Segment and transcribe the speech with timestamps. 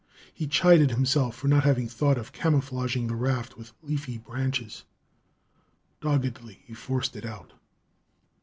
[0.33, 4.83] He chided himself for not having thought of camouflaging the raft with leafy branches.
[5.99, 7.53] Doggedly, he forced it out.